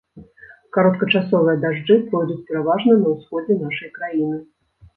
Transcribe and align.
Кароткачасовыя 0.77 1.57
дажджы 1.67 1.99
пройдуць 2.09 2.39
пераважна 2.49 2.99
на 3.05 3.15
ўсходзе 3.15 3.61
нашай 3.65 3.95
краіны. 4.03 4.45